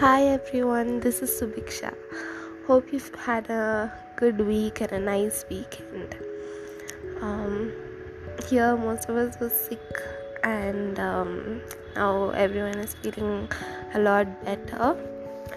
Hi 0.00 0.24
everyone, 0.24 1.00
this 1.00 1.22
is 1.22 1.30
Subiksha. 1.30 1.94
Hope 2.66 2.92
you've 2.92 3.14
had 3.14 3.48
a 3.48 3.90
good 4.16 4.38
week 4.46 4.82
and 4.82 4.92
a 4.92 5.00
nice 5.00 5.46
weekend. 5.48 6.14
Um, 7.22 7.72
here, 8.46 8.76
most 8.76 9.08
of 9.08 9.16
us 9.16 9.40
were 9.40 9.48
sick, 9.48 10.02
and 10.44 11.00
um, 11.00 11.62
now 11.94 12.28
everyone 12.32 12.74
is 12.74 12.92
feeling 12.92 13.48
a 13.94 13.98
lot 13.98 14.44
better. 14.44 14.98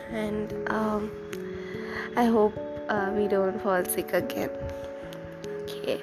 And 0.10 0.54
um, 0.72 1.12
I 2.16 2.24
hope 2.24 2.58
uh, 2.88 3.12
we 3.14 3.28
don't 3.28 3.62
fall 3.62 3.84
sick 3.84 4.14
again. 4.14 4.52
Okay, 5.64 6.02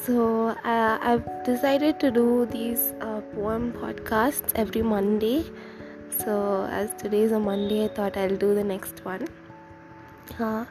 so 0.00 0.48
uh, 0.64 0.98
I've 1.02 1.28
decided 1.44 2.00
to 2.00 2.10
do 2.10 2.46
these 2.46 2.94
uh, 3.02 3.20
poem 3.34 3.74
podcasts 3.74 4.50
every 4.54 4.80
Monday 4.80 5.44
so 6.10 6.66
as 6.70 6.94
today 6.94 7.22
is 7.22 7.32
a 7.32 7.38
monday 7.38 7.84
i 7.84 7.88
thought 7.88 8.16
i'll 8.16 8.36
do 8.36 8.54
the 8.54 8.64
next 8.64 9.04
one 9.04 9.26
uh, 10.40 10.64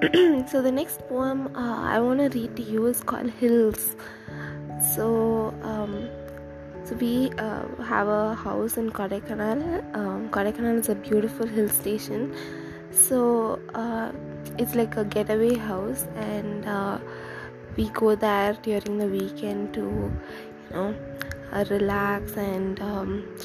so 0.46 0.62
the 0.62 0.72
next 0.72 1.00
poem 1.08 1.54
uh, 1.56 1.82
i 1.82 2.00
want 2.00 2.18
to 2.20 2.28
read 2.38 2.56
to 2.56 2.62
you 2.62 2.86
is 2.86 3.02
called 3.02 3.30
hills 3.30 3.96
so 4.94 5.54
um, 5.62 6.08
so 6.88 6.94
we 6.94 7.30
uh, 7.36 7.66
have 7.82 8.08
a 8.08 8.34
house 8.34 8.78
in 8.78 8.90
Kodaikanal. 8.90 9.60
Um, 9.94 10.30
Kodaikanal 10.30 10.78
is 10.78 10.88
a 10.88 10.94
beautiful 10.94 11.46
hill 11.46 11.68
station. 11.68 12.34
So 12.90 13.60
uh, 13.74 14.12
it's 14.56 14.74
like 14.74 14.96
a 14.96 15.04
getaway 15.04 15.54
house, 15.54 16.06
and 16.16 16.64
uh, 16.64 16.98
we 17.76 17.90
go 17.90 18.14
there 18.14 18.54
during 18.62 18.96
the 18.96 19.06
weekend 19.06 19.74
to, 19.74 19.80
you 19.80 20.72
know, 20.72 20.94
uh, 21.52 21.66
relax 21.68 22.38
and 22.38 22.80
um, 22.80 23.36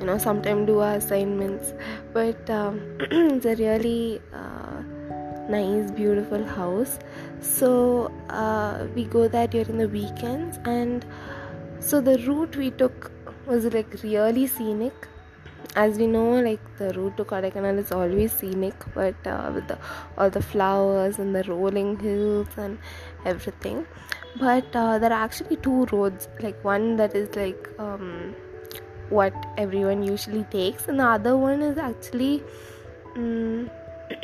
you 0.00 0.06
know 0.06 0.18
sometimes 0.18 0.66
do 0.66 0.80
our 0.80 0.94
assignments. 0.96 1.72
But 2.12 2.50
um, 2.50 2.80
it's 3.00 3.46
a 3.46 3.54
really 3.56 4.20
uh, 4.32 4.82
nice 5.48 5.90
beautiful 5.90 6.44
house. 6.44 6.98
So 7.40 8.12
uh, 8.28 8.86
we 8.94 9.04
go 9.04 9.28
there 9.28 9.46
during 9.46 9.78
the 9.78 9.88
weekends 9.88 10.58
and 10.64 11.04
so 11.80 12.00
the 12.00 12.18
route 12.26 12.56
we 12.56 12.70
took 12.70 13.10
was 13.46 13.64
like 13.66 14.02
really 14.02 14.46
scenic. 14.46 15.08
As 15.76 15.98
we 15.98 16.06
know 16.06 16.40
like 16.40 16.60
the 16.78 16.92
route 16.94 17.16
to 17.16 17.24
Kodaikanal 17.24 17.78
is 17.78 17.90
always 17.90 18.30
scenic 18.30 18.74
but 18.94 19.14
uh, 19.26 19.50
with 19.52 19.66
the, 19.66 19.76
all 20.16 20.30
the 20.30 20.40
flowers 20.40 21.18
and 21.18 21.34
the 21.34 21.42
rolling 21.44 21.98
hills 21.98 22.46
and 22.56 22.78
everything. 23.24 23.84
But 24.38 24.64
uh, 24.74 24.98
there 24.98 25.12
are 25.12 25.24
actually 25.24 25.56
two 25.56 25.86
roads 25.86 26.28
like 26.40 26.62
one 26.64 26.96
that 26.96 27.14
is 27.14 27.34
like 27.34 27.68
um, 27.78 28.34
what 29.10 29.32
everyone 29.56 30.02
usually 30.02 30.44
takes. 30.44 30.88
And 30.88 31.00
the 31.00 31.04
other 31.04 31.36
one 31.36 31.62
is 31.62 31.78
actually 31.78 32.42
um, 33.16 33.70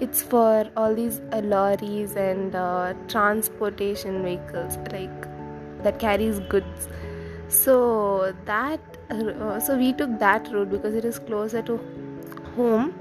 it's 0.00 0.22
for 0.22 0.68
all 0.76 0.94
these 0.94 1.20
uh, 1.32 1.40
lorries 1.40 2.16
and 2.16 2.54
uh, 2.54 2.94
transportation 3.08 4.22
vehicles 4.22 4.76
like 4.92 5.28
that 5.82 5.98
carries 5.98 6.40
goods. 6.40 6.88
So 7.48 8.34
that 8.44 8.80
uh, 9.10 9.58
so 9.58 9.76
we 9.76 9.92
took 9.92 10.18
that 10.18 10.52
road 10.52 10.70
because 10.70 10.94
it 10.94 11.04
is 11.04 11.18
closer 11.18 11.62
to 11.62 11.80
home. 12.56 12.94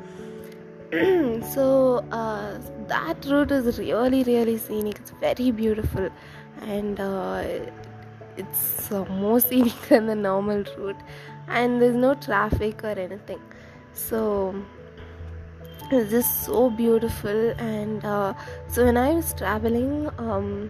So 1.53 2.05
uh, 2.11 2.59
that 2.87 3.25
route 3.25 3.51
is 3.51 3.77
really 3.77 4.23
really 4.23 4.57
scenic. 4.57 4.99
It's 4.99 5.11
very 5.19 5.51
beautiful. 5.51 6.09
And 6.61 6.99
uh, 6.99 7.43
it's 8.37 8.91
uh, 8.91 9.05
more 9.05 9.39
scenic 9.39 9.79
than 9.89 10.07
the 10.07 10.15
normal 10.15 10.63
route 10.77 11.01
and 11.47 11.81
there's 11.81 11.95
no 11.95 12.13
traffic 12.15 12.83
or 12.83 12.97
anything. 13.07 13.41
So 13.93 14.55
it's 15.91 16.11
just 16.11 16.43
so 16.43 16.69
beautiful 16.69 17.51
and 17.57 18.03
uh, 18.03 18.33
so 18.67 18.83
when 18.83 18.97
i 18.97 19.13
was 19.13 19.33
traveling 19.33 20.09
um, 20.17 20.69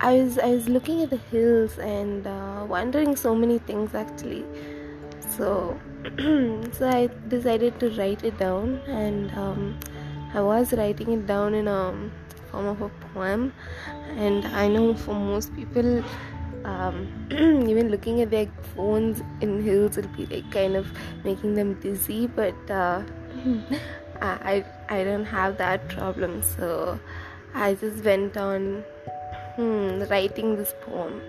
i 0.00 0.12
was 0.12 0.38
i 0.38 0.50
was 0.50 0.68
looking 0.68 1.02
at 1.02 1.08
the 1.08 1.16
hills 1.16 1.78
and 1.78 2.26
uh, 2.26 2.64
wondering 2.68 3.16
so 3.16 3.34
many 3.34 3.58
things 3.58 3.94
actually. 3.94 4.44
So 5.36 5.78
so 6.72 6.88
i 6.88 7.08
decided 7.28 7.80
to 7.80 7.90
write 7.96 8.24
it 8.24 8.38
down 8.38 8.80
and 8.86 9.32
um, 9.32 9.78
i 10.34 10.40
was 10.40 10.74
writing 10.74 11.12
it 11.12 11.26
down 11.26 11.54
in 11.54 11.66
a 11.68 11.94
form 12.50 12.66
of 12.66 12.82
a 12.82 12.90
poem. 13.14 13.54
And 14.16 14.44
i 14.48 14.68
know 14.68 14.94
for 14.94 15.14
most 15.14 15.54
people 15.56 16.04
um, 16.64 17.28
even 17.68 17.90
looking 17.90 18.20
at 18.20 18.30
their 18.30 18.48
phones 18.74 19.22
in 19.40 19.62
hills 19.62 19.96
will 19.96 20.08
be 20.08 20.26
like 20.26 20.50
kind 20.50 20.76
of 20.76 20.86
making 21.24 21.54
them 21.54 21.74
dizzy 21.80 22.26
but 22.26 22.70
uh, 22.70 23.02
I, 24.22 24.64
I 24.88 25.04
don't 25.04 25.24
have 25.24 25.56
that 25.58 25.88
problem. 25.88 26.42
So 26.42 26.98
i 27.54 27.74
just 27.74 28.04
went 28.04 28.36
on 28.36 28.84
hmm, 29.56 30.02
writing 30.10 30.56
this 30.56 30.74
poem. 30.82 31.20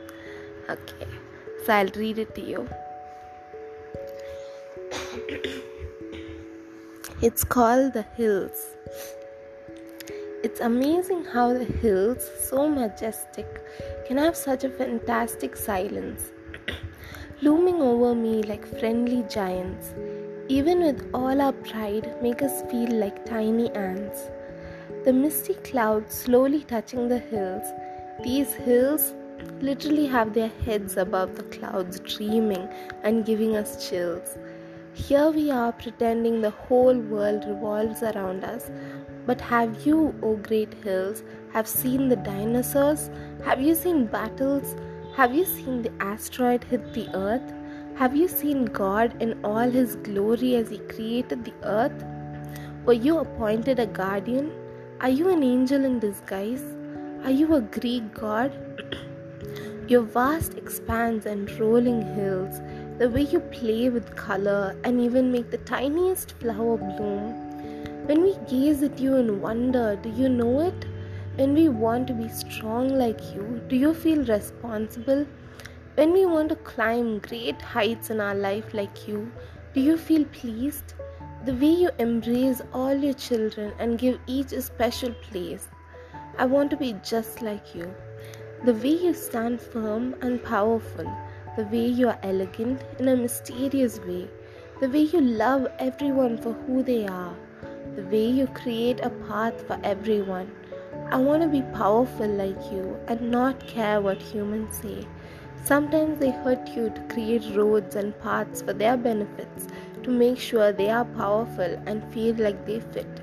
Okay. 0.70 1.08
So 1.66 1.74
i'll 1.74 1.92
read 1.96 2.18
it 2.18 2.36
to 2.36 2.42
you. 2.42 2.68
It's 7.22 7.44
called 7.44 7.94
the 7.94 8.02
hills. 8.02 8.66
It's 10.44 10.60
amazing 10.60 11.26
how 11.26 11.54
the 11.54 11.66
hills, 11.66 12.28
so 12.50 12.68
majestic, 12.68 13.46
can 14.12 14.18
have 14.18 14.36
such 14.36 14.66
a 14.66 14.70
fantastic 14.70 15.56
silence, 15.56 16.34
looming 17.42 17.82
over 17.82 18.14
me 18.14 18.44
like 18.44 18.66
friendly 18.80 19.24
giants, 19.30 19.94
even 20.50 20.84
with 20.84 21.10
all 21.14 21.40
our 21.40 21.54
pride, 21.54 22.22
make 22.22 22.42
us 22.42 22.62
feel 22.70 22.92
like 22.92 23.26
tiny 23.26 23.72
ants. 23.72 24.24
The 25.06 25.14
misty 25.14 25.54
clouds 25.70 26.14
slowly 26.14 26.66
touching 26.66 27.08
the 27.08 27.20
hills, 27.20 27.64
these 28.22 28.54
hills 28.54 29.14
literally 29.62 30.08
have 30.08 30.34
their 30.34 30.52
heads 30.66 30.98
above 30.98 31.38
the 31.38 31.44
clouds, 31.44 32.02
dreaming 32.02 32.68
and 33.04 33.26
giving 33.26 33.56
us 33.56 33.90
chills. 33.90 34.38
Here 34.94 35.30
we 35.30 35.52
are 35.52 35.72
pretending 35.72 36.42
the 36.42 36.50
whole 36.50 36.98
world 36.98 37.46
revolves 37.48 38.04
around 38.04 38.44
us, 38.44 38.70
but 39.26 39.40
have 39.42 39.86
you, 39.86 40.16
O 40.24 40.36
great 40.36 40.74
hills, 40.84 41.24
have 41.54 41.68
seen 41.68 42.10
the 42.10 42.16
dinosaurs? 42.16 43.10
Have 43.46 43.62
you 43.62 43.76
seen 43.76 44.06
battles? 44.06 44.76
Have 45.16 45.36
you 45.36 45.46
seen 45.46 45.82
the 45.82 45.92
asteroid 46.00 46.64
hit 46.64 46.94
the 46.94 47.08
earth? 47.16 47.54
Have 47.96 48.16
you 48.16 48.28
seen 48.28 48.66
God 48.66 49.22
in 49.22 49.44
all 49.44 49.70
his 49.70 49.96
glory 49.98 50.56
as 50.56 50.70
he 50.70 50.80
created 50.80 51.46
the 51.46 51.54
earth? 51.64 52.04
Were 52.86 52.94
you 52.94 53.20
appointed 53.20 53.80
a 53.80 53.86
guardian? 53.86 54.52
Are 55.02 55.10
you 55.10 55.30
an 55.30 55.44
angel 55.44 55.86
in 55.86 56.00
disguise? 56.00 56.64
Are 57.24 57.32
you 57.32 57.54
a 57.54 57.62
Greek 57.62 58.14
god? 58.14 58.52
Your 59.88 60.02
vast 60.02 60.56
expanse 60.56 61.26
and 61.26 61.52
rolling 61.60 62.02
hills, 62.16 62.60
the 62.98 63.10
way 63.10 63.22
you 63.22 63.40
play 63.40 63.90
with 63.90 64.16
color 64.16 64.76
and 64.84 65.00
even 65.00 65.32
make 65.32 65.52
the 65.52 65.58
tiniest 65.60 66.32
flower 66.40 66.78
bloom 66.78 67.51
when 68.06 68.24
we 68.24 68.36
gaze 68.50 68.82
at 68.82 69.00
you 69.00 69.16
in 69.18 69.42
wonder, 69.42 69.96
do 69.96 70.10
you 70.10 70.28
know 70.28 70.62
it? 70.62 70.86
When 71.36 71.54
we 71.54 71.70
want 71.70 72.08
to 72.08 72.14
be 72.14 72.30
strong 72.30 72.90
like 72.90 73.22
you, 73.36 73.62
do 73.68 73.76
you 73.76 73.94
feel 73.94 74.26
responsible? 74.26 75.28
When 75.96 76.12
we 76.12 76.26
want 76.26 76.50
to 76.50 76.56
climb 76.56 77.20
great 77.20 77.62
heights 77.62 78.10
in 78.10 78.20
our 78.20 78.34
life 78.34 78.74
like 78.74 79.08
you, 79.08 79.32
do 79.76 79.82
you 79.82 79.98
feel 79.98 80.26
pleased? 80.26 80.96
The 81.46 81.54
way 81.54 81.70
you 81.70 81.92
embrace 82.00 82.62
all 82.74 82.96
your 82.96 83.14
children 83.14 83.72
and 83.78 84.00
give 84.00 84.20
each 84.26 84.52
a 84.52 84.64
special 84.64 85.14
place. 85.30 85.68
I 86.40 86.46
want 86.46 86.72
to 86.72 86.78
be 86.78 86.96
just 87.04 87.44
like 87.44 87.76
you. 87.76 87.94
The 88.66 88.74
way 88.74 88.98
you 89.04 89.14
stand 89.14 89.62
firm 89.62 90.16
and 90.22 90.44
powerful, 90.44 91.06
the 91.56 91.66
way 91.66 91.86
you 91.86 92.10
are 92.10 92.20
elegant 92.24 92.82
in 92.98 93.10
a 93.10 93.16
mysterious 93.16 94.00
way, 94.00 94.28
the 94.80 94.90
way 94.90 95.02
you 95.02 95.22
love 95.22 95.68
everyone 95.78 96.40
for 96.40 96.54
who 96.54 96.82
they 96.82 97.06
are 97.06 97.36
the 97.96 98.04
way 98.04 98.26
you 98.26 98.48
create 98.48 99.02
a 99.02 99.10
path 99.10 99.68
for 99.68 99.78
everyone. 99.84 100.50
I 101.12 101.18
want 101.18 101.42
to 101.44 101.50
be 101.50 101.62
powerful 101.74 102.28
like 102.28 102.72
you 102.72 102.98
and 103.08 103.30
not 103.30 103.68
care 103.68 104.00
what 104.00 104.22
humans 104.22 104.78
say. 104.78 105.06
Sometimes 105.66 106.18
they 106.20 106.32
hurt 106.32 106.70
you 106.70 106.90
to 106.90 107.02
create 107.14 107.56
roads 107.56 107.98
and 107.98 108.18
paths 108.22 108.62
for 108.62 108.72
their 108.72 108.96
benefits, 108.96 109.68
to 110.04 110.10
make 110.10 110.40
sure 110.40 110.72
they 110.72 110.90
are 110.90 111.04
powerful 111.04 111.78
and 111.86 112.14
feel 112.14 112.36
like 112.36 112.66
they 112.66 112.80
fit. 112.80 113.22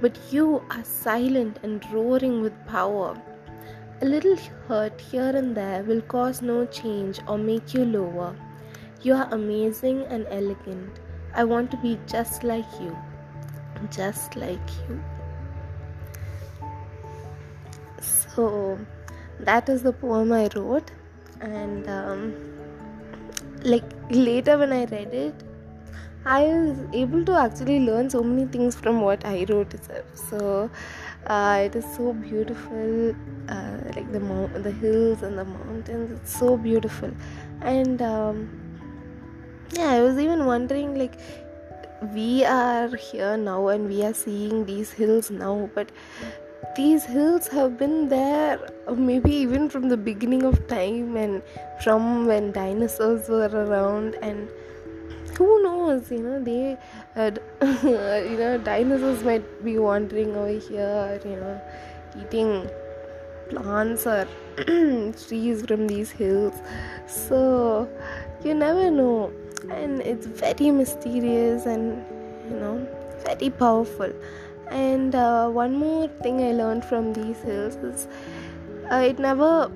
But 0.00 0.18
you 0.32 0.64
are 0.70 0.84
silent 0.84 1.60
and 1.62 1.84
roaring 1.92 2.42
with 2.42 2.66
power. 2.66 3.16
A 4.00 4.04
little 4.04 4.36
hurt 4.66 5.00
here 5.00 5.36
and 5.36 5.56
there 5.56 5.84
will 5.84 6.02
cause 6.02 6.42
no 6.42 6.66
change 6.66 7.20
or 7.28 7.38
make 7.38 7.72
you 7.72 7.84
lower. 7.84 8.34
You 9.02 9.14
are 9.14 9.28
amazing 9.32 10.02
and 10.06 10.26
elegant. 10.28 10.98
I 11.34 11.44
want 11.44 11.70
to 11.70 11.76
be 11.76 12.00
just 12.06 12.42
like 12.42 12.66
you 12.80 12.96
just 13.90 14.36
like 14.36 14.70
you. 14.88 15.02
So 18.00 18.78
that 19.40 19.68
is 19.68 19.82
the 19.82 19.92
poem 19.92 20.32
I 20.32 20.48
wrote, 20.54 20.90
and 21.40 21.88
um, 21.88 22.34
like 23.62 23.84
later 24.10 24.56
when 24.58 24.72
I 24.72 24.84
read 24.84 25.12
it, 25.12 25.34
I 26.24 26.44
was 26.44 26.78
able 26.92 27.24
to 27.24 27.32
actually 27.32 27.80
learn 27.80 28.08
so 28.08 28.22
many 28.22 28.46
things 28.46 28.74
from 28.74 29.00
what 29.00 29.24
I 29.24 29.44
wrote 29.48 29.74
itself. 29.74 30.04
So 30.30 30.70
uh, 31.26 31.62
it 31.64 31.76
is 31.76 31.84
so 31.96 32.12
beautiful, 32.12 33.14
uh, 33.48 33.78
like 33.94 34.10
the 34.12 34.20
mo- 34.20 34.50
the 34.54 34.70
hills 34.70 35.22
and 35.22 35.38
the 35.38 35.44
mountains. 35.44 36.12
It's 36.12 36.38
so 36.38 36.56
beautiful, 36.56 37.10
and 37.60 38.00
um, 38.00 38.48
yeah, 39.72 39.90
I 39.90 40.02
was 40.02 40.18
even 40.18 40.46
wondering 40.46 40.98
like 40.98 41.18
we 42.14 42.44
are 42.44 42.88
here 42.96 43.36
now 43.36 43.68
and 43.68 43.88
we 43.88 44.02
are 44.04 44.14
seeing 44.14 44.64
these 44.66 44.92
hills 44.92 45.30
now, 45.30 45.70
but 45.74 45.90
these 46.76 47.04
hills 47.04 47.48
have 47.48 47.78
been 47.78 48.08
there 48.08 48.58
maybe 48.96 49.34
even 49.34 49.68
from 49.68 49.88
the 49.88 49.96
beginning 49.96 50.42
of 50.42 50.66
time 50.68 51.16
and 51.16 51.42
from 51.82 52.26
when 52.26 52.50
dinosaurs 52.52 53.28
were 53.28 53.48
around 53.48 54.14
and 54.22 54.48
who 55.36 55.62
knows 55.62 56.10
you 56.10 56.18
know 56.18 56.42
they 56.42 56.78
uh, 57.16 57.30
you 57.82 58.36
know 58.38 58.58
dinosaurs 58.58 59.22
might 59.22 59.64
be 59.64 59.78
wandering 59.78 60.34
over 60.36 60.58
here 60.58 61.20
you 61.24 61.36
know 61.36 61.60
eating 62.20 62.68
plants 63.50 64.06
or 64.06 64.26
trees 65.26 65.64
from 65.66 65.86
these 65.86 66.10
hills. 66.10 66.54
So 67.06 67.88
you 68.44 68.54
never 68.54 68.90
know 68.90 69.32
and 69.70 70.00
it's 70.00 70.26
very 70.26 70.70
mysterious 70.70 71.66
and 71.66 72.04
you 72.50 72.56
know 72.58 72.86
very 73.24 73.50
powerful. 73.50 74.12
And 74.70 75.14
uh, 75.14 75.48
one 75.50 75.76
more 75.76 76.08
thing 76.22 76.40
i 76.42 76.52
learned 76.52 76.84
from 76.84 77.12
these 77.12 77.38
hills 77.42 77.76
is 77.76 78.08
uh, 78.90 78.96
it 78.96 79.18
never 79.18 79.70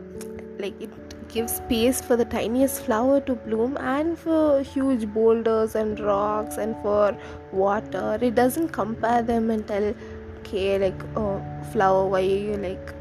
like 0.58 0.80
it 0.80 0.90
gives 1.28 1.56
space 1.56 2.00
for 2.00 2.16
the 2.16 2.24
tiniest 2.24 2.82
flower 2.82 3.20
to 3.20 3.34
bloom 3.34 3.76
and 3.78 4.18
for 4.18 4.62
huge 4.62 5.06
boulders 5.08 5.74
and 5.74 6.00
rocks 6.00 6.56
and 6.56 6.74
for 6.82 7.16
water. 7.52 8.18
It 8.20 8.34
doesn't 8.34 8.68
compare 8.68 9.22
them 9.22 9.50
and 9.50 9.66
tell 9.66 9.94
okay 10.40 10.78
like 10.78 11.02
oh 11.16 11.42
flower 11.72 12.06
why 12.06 12.20
are 12.20 12.42
you 12.48 12.56
like 12.56 12.94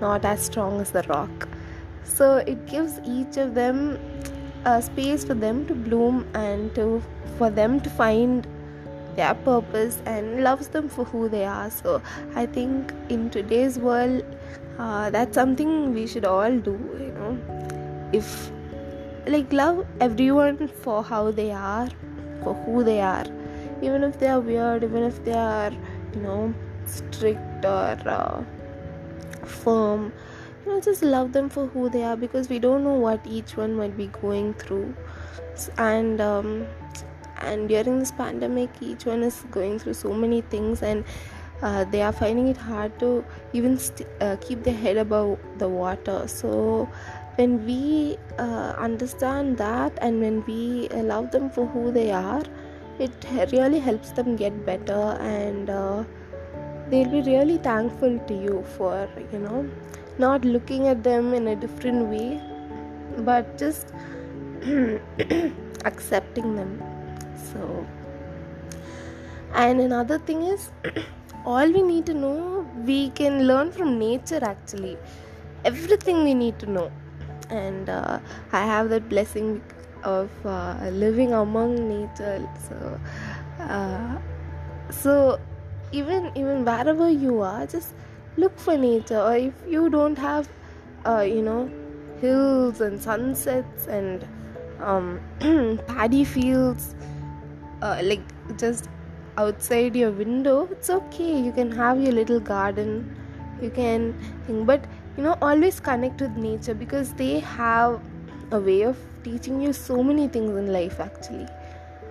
not 0.00 0.24
as 0.24 0.44
strong 0.44 0.80
as 0.80 0.90
the 0.90 1.02
rock? 1.04 1.48
So 2.04 2.36
it 2.36 2.66
gives 2.66 3.00
each 3.06 3.36
of 3.36 3.54
them 3.54 3.98
a 4.64 4.82
space 4.82 5.24
for 5.24 5.34
them 5.34 5.66
to 5.66 5.74
bloom 5.74 6.26
and 6.34 6.74
to 6.74 7.02
for 7.38 7.50
them 7.50 7.80
to 7.80 7.90
find 7.90 8.46
their 9.16 9.34
purpose 9.34 9.98
and 10.06 10.44
loves 10.44 10.68
them 10.68 10.88
for 10.88 11.04
who 11.04 11.28
they 11.28 11.44
are. 11.44 11.70
So 11.70 12.02
i 12.34 12.46
think 12.46 12.92
in 13.08 13.30
today's 13.30 13.78
world 13.78 14.24
uh, 14.78 15.10
that's 15.10 15.34
something 15.34 15.94
we 15.94 16.06
should 16.06 16.24
all 16.24 16.58
do 16.58 16.78
you 17.00 17.12
know. 17.18 17.38
If 18.12 18.50
like 19.26 19.52
love 19.52 19.86
everyone 20.00 20.68
for 20.68 21.02
how 21.02 21.30
they 21.30 21.50
are 21.52 21.88
for 22.42 22.54
who 22.54 22.84
they 22.84 23.00
are. 23.00 23.26
Even 23.82 24.02
if 24.02 24.18
they 24.18 24.28
are 24.28 24.40
weird 24.40 24.84
even 24.84 25.02
if 25.02 25.24
they 25.24 25.32
are 25.32 25.72
you 26.14 26.20
know 26.20 26.54
strict 26.86 27.64
or 27.64 27.96
uh, 28.06 28.42
firm 29.44 30.12
know 30.68 30.80
just 30.80 31.02
love 31.02 31.32
them 31.32 31.48
for 31.48 31.66
who 31.66 31.88
they 31.88 32.04
are 32.04 32.16
because 32.16 32.48
we 32.48 32.58
don't 32.58 32.84
know 32.84 32.94
what 32.94 33.26
each 33.26 33.56
one 33.56 33.74
might 33.74 33.96
be 33.96 34.06
going 34.20 34.54
through. 34.54 34.94
And 35.76 36.20
um, 36.20 36.66
and 37.40 37.68
during 37.68 37.98
this 37.98 38.12
pandemic 38.12 38.70
each 38.80 39.06
one 39.06 39.22
is 39.22 39.44
going 39.50 39.78
through 39.78 39.94
so 39.94 40.12
many 40.12 40.40
things 40.42 40.82
and 40.82 41.04
uh, 41.62 41.84
they 41.84 42.02
are 42.02 42.12
finding 42.12 42.48
it 42.48 42.56
hard 42.56 42.98
to 43.00 43.24
even 43.52 43.78
st- 43.78 44.08
uh, 44.20 44.36
keep 44.40 44.62
their 44.62 44.74
head 44.74 44.96
above 44.96 45.38
the 45.58 45.68
water. 45.68 46.28
So 46.28 46.88
when 47.36 47.64
we 47.64 48.16
uh, 48.38 48.74
understand 48.78 49.58
that 49.58 49.98
and 50.02 50.20
when 50.20 50.44
we 50.46 50.88
love 50.88 51.30
them 51.30 51.50
for 51.50 51.66
who 51.66 51.92
they 51.92 52.10
are 52.10 52.42
it 52.98 53.26
really 53.52 53.78
helps 53.78 54.10
them 54.10 54.34
get 54.36 54.64
better 54.66 55.16
and 55.20 55.70
uh, 55.70 56.04
they'll 56.90 57.10
be 57.10 57.22
really 57.22 57.58
thankful 57.58 58.18
to 58.26 58.34
you 58.34 58.64
for 58.76 59.08
you 59.32 59.38
know 59.38 59.68
not 60.18 60.44
looking 60.44 60.88
at 60.88 61.02
them 61.02 61.34
in 61.34 61.48
a 61.48 61.56
different 61.56 62.08
way 62.08 62.40
but 63.18 63.58
just 63.58 63.92
accepting 65.84 66.56
them. 66.56 66.82
So 67.52 67.86
and 69.54 69.80
another 69.80 70.18
thing 70.18 70.42
is 70.42 70.70
all 71.44 71.70
we 71.72 71.82
need 71.82 72.06
to 72.06 72.14
know 72.14 72.66
we 72.84 73.10
can 73.10 73.46
learn 73.46 73.72
from 73.72 73.98
nature 73.98 74.40
actually. 74.42 74.96
Everything 75.64 76.24
we 76.24 76.34
need 76.34 76.58
to 76.60 76.66
know. 76.66 76.90
And 77.50 77.88
uh, 77.88 78.18
i 78.52 78.64
have 78.64 78.90
that 78.90 79.08
blessing 79.08 79.62
of 80.04 80.30
uh, 80.44 80.90
living 80.92 81.32
among 81.32 81.88
nature. 81.88 82.46
So 82.68 83.00
uh, 83.60 84.18
so 84.90 85.40
even 85.92 86.30
even 86.34 86.64
wherever 86.64 87.10
you 87.10 87.40
are 87.40 87.66
just 87.66 87.94
look 88.38 88.58
for 88.58 88.76
nature 88.76 89.20
or 89.20 89.36
if 89.36 89.54
you 89.68 89.88
don't 89.90 90.16
have 90.16 90.48
uh, 91.04 91.20
you 91.20 91.42
know 91.42 91.70
hills 92.20 92.80
and 92.80 93.02
sunsets 93.02 93.86
and 93.86 94.26
um, 94.80 95.20
paddy 95.86 96.24
fields 96.24 96.94
uh, 97.82 98.00
like 98.02 98.22
just 98.56 98.88
outside 99.36 99.94
your 99.94 100.10
window 100.10 100.68
it's 100.70 100.90
okay. 100.90 101.40
You 101.40 101.52
can 101.52 101.70
have 101.72 102.00
your 102.00 102.12
little 102.12 102.40
garden 102.40 103.14
you 103.60 103.70
can 103.70 104.14
think 104.46 104.66
but 104.66 104.84
you 105.16 105.22
know 105.24 105.36
always 105.42 105.80
connect 105.80 106.20
with 106.20 106.36
nature 106.36 106.74
because 106.74 107.12
they 107.14 107.40
have 107.40 108.00
a 108.52 108.58
way 108.58 108.82
of 108.82 108.96
teaching 109.24 109.60
you 109.60 109.72
so 109.72 110.02
many 110.02 110.28
things 110.28 110.56
in 110.56 110.72
life 110.72 111.00
actually. 111.00 111.46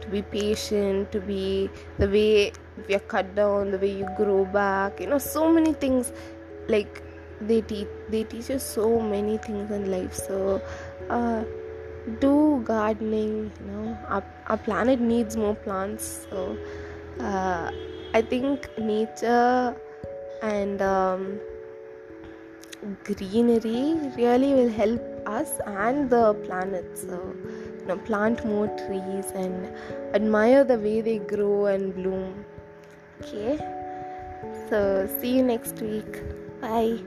To 0.01 0.07
be 0.09 0.21
patient 0.21 1.12
to 1.12 1.19
be 1.19 1.69
the 1.97 2.07
way 2.07 2.53
you're 2.88 3.00
cut 3.00 3.35
down 3.35 3.71
the 3.71 3.77
way 3.77 3.91
you 3.91 4.07
grow 4.18 4.45
back 4.45 5.00
you 5.00 5.07
know 5.07 5.18
so 5.18 5.51
many 5.51 5.74
things 5.74 6.12
like 6.68 7.01
they 7.41 7.62
teach 7.62 7.88
they 8.09 8.24
teach 8.24 8.50
you 8.50 8.59
so 8.59 9.00
many 9.00 9.38
things 9.38 9.71
in 9.71 9.89
life 9.91 10.13
so 10.13 10.62
uh, 11.09 11.44
do 12.19 12.62
gardening 12.63 13.51
you 13.59 13.71
know 13.71 13.97
our, 14.07 14.24
our 14.47 14.57
planet 14.57 15.00
needs 15.00 15.38
more 15.38 15.56
plants 15.56 16.27
so 16.29 16.57
uh, 17.19 17.71
I 18.13 18.21
think 18.21 18.68
nature 18.77 19.75
and 20.41 20.81
um, 20.81 21.39
greenery 23.03 24.00
really 24.15 24.53
will 24.53 24.69
help 24.69 25.01
us 25.27 25.59
and 25.65 26.09
the 26.09 26.33
planet. 26.45 26.97
So, 26.97 27.36
you 27.79 27.86
know, 27.88 27.98
plant 27.98 28.46
more 28.46 28.67
trees 28.67 29.31
and 29.36 29.75
admire 30.13 30.63
the 30.63 30.79
way 30.79 31.01
they 31.01 31.19
grow 31.19 31.65
and 31.65 31.93
bloom. 31.93 32.46
Okay, 33.21 33.57
so 34.69 35.09
see 35.19 35.36
you 35.36 35.43
next 35.43 35.81
week. 35.81 36.21
Bye. 36.62 37.00